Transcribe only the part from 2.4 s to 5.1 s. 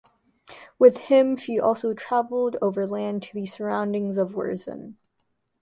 overland to the surroundings of Wurzen.